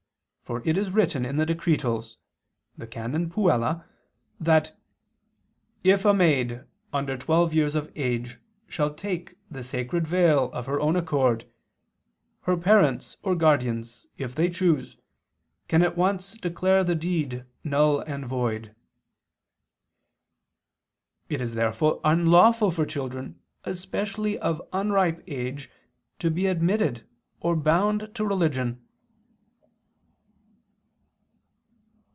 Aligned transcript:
For 0.43 0.61
it 0.65 0.77
is 0.77 0.91
written 0.91 1.23
in 1.25 1.37
the 1.37 1.45
Decretals 1.45 2.17
(XX, 2.77 2.77
qu. 2.77 2.81
ii, 2.83 2.87
can. 2.87 3.29
Puella) 3.29 3.85
that 4.37 4.77
"if 5.81 6.03
a 6.03 6.13
maid 6.13 6.65
under 6.91 7.17
twelve 7.17 7.53
years 7.53 7.73
of 7.73 7.89
age 7.95 8.37
shall 8.67 8.93
take 8.93 9.37
the 9.49 9.63
sacred 9.63 10.05
veil 10.05 10.51
of 10.51 10.65
her 10.65 10.77
own 10.81 10.97
accord, 10.97 11.45
her 12.41 12.57
parents 12.57 13.15
or 13.23 13.33
guardians, 13.33 14.07
if 14.17 14.35
they 14.35 14.49
choose, 14.49 14.97
can 15.69 15.81
at 15.81 15.95
once 15.95 16.33
declare 16.33 16.83
the 16.83 16.95
deed 16.95 17.45
null 17.63 18.01
and 18.01 18.25
void." 18.27 18.75
It 21.29 21.39
is 21.39 21.55
therefore 21.55 22.01
unlawful 22.03 22.71
for 22.71 22.85
children, 22.85 23.39
especially 23.63 24.37
of 24.37 24.61
unripe 24.73 25.23
age, 25.27 25.71
to 26.19 26.29
be 26.29 26.47
admitted 26.47 27.07
or 27.39 27.55
bound 27.55 28.11
to 28.15 28.25
religion. 28.25 28.85